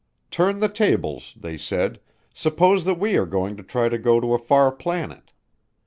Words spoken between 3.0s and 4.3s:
are going to try to go